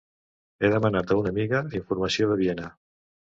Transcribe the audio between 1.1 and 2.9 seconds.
a una amiga informació de Viena.